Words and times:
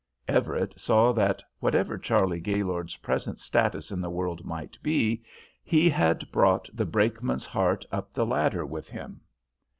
Everett 0.27 0.79
saw 0.79 1.11
that, 1.11 1.43
whatever 1.59 1.95
Charley 1.95 2.39
Gaylord's 2.39 2.95
present 2.95 3.39
status 3.39 3.91
in 3.91 4.01
the 4.01 4.09
world 4.09 4.43
might 4.43 4.79
be, 4.81 5.23
he 5.63 5.91
had 5.91 6.31
brought 6.31 6.67
the 6.73 6.85
brakeman's 6.87 7.45
heart 7.45 7.85
up 7.91 8.11
the 8.11 8.25
ladder 8.25 8.65
with 8.65 8.89
him. 8.89 9.21